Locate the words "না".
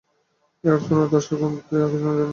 2.19-2.25